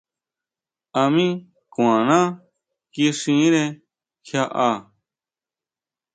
A 0.99 1.01
mí 1.15 1.27
kʼuaná 1.73 2.17
kixire 2.93 3.63
kjiaʼá. 4.25 4.69